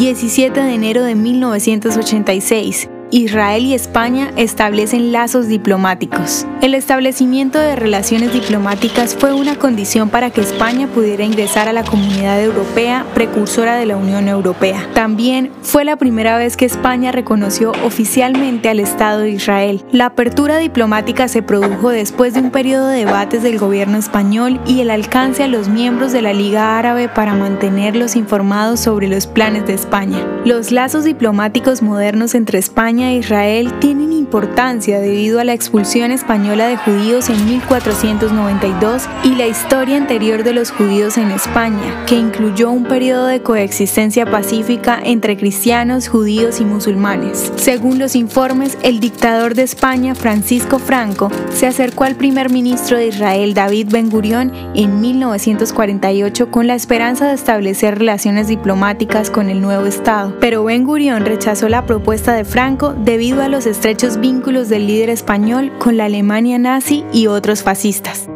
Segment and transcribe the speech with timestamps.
[0.00, 2.88] 17 de enero de 1986.
[3.12, 6.46] Israel y España establecen lazos diplomáticos.
[6.62, 11.82] El establecimiento de relaciones diplomáticas fue una condición para que España pudiera ingresar a la
[11.82, 14.86] comunidad europea, precursora de la Unión Europea.
[14.94, 19.84] También fue la primera vez que España reconoció oficialmente al Estado de Israel.
[19.90, 24.82] La apertura diplomática se produjo después de un periodo de debates del gobierno español y
[24.82, 29.66] el alcance a los miembros de la Liga Árabe para mantenerlos informados sobre los planes
[29.66, 30.18] de España.
[30.44, 36.68] Los lazos diplomáticos modernos entre España e Israel tienen importancia debido a la expulsión española
[36.68, 42.70] de judíos en 1492 y la historia anterior de los judíos en España, que incluyó
[42.70, 47.52] un periodo de coexistencia pacífica entre cristianos, judíos y musulmanes.
[47.56, 53.08] Según los informes, el dictador de España, Francisco Franco, se acercó al primer ministro de
[53.08, 59.60] Israel, David Ben Gurión, en 1948 con la esperanza de establecer relaciones diplomáticas con el
[59.60, 60.36] nuevo Estado.
[60.40, 65.10] Pero Ben Gurión rechazó la propuesta de Franco debido a los estrechos vínculos del líder
[65.10, 68.28] español con la Alemania nazi y otros fascistas.